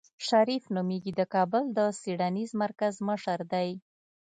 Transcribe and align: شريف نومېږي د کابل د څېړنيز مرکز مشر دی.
شريف 0.27 0.63
نومېږي 0.75 1.13
د 1.15 1.21
کابل 1.33 1.63
د 1.77 1.79
څېړنيز 2.01 2.51
مرکز 2.63 2.93
مشر 3.09 3.39
دی. 3.53 3.69